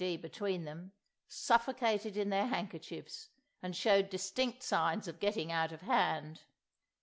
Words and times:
D. 0.03 0.17
between 0.17 0.63
them, 0.63 0.93
suffocated 1.27 2.17
in 2.17 2.31
their 2.31 2.47
handkerchiefs 2.47 3.29
and 3.61 3.75
showed 3.75 4.09
distinct 4.09 4.63
signs 4.63 5.07
of 5.07 5.19
getting 5.19 5.51
out 5.51 5.71
of 5.71 5.81
hand! 5.83 6.41